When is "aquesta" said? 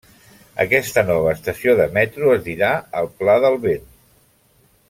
0.63-1.03